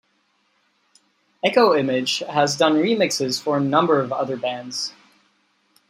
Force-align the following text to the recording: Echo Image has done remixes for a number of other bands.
Echo 1.43 1.75
Image 1.75 2.23
has 2.27 2.57
done 2.57 2.73
remixes 2.73 3.39
for 3.39 3.57
a 3.57 3.61
number 3.61 3.99
of 4.01 4.11
other 4.11 4.35
bands. 4.35 4.93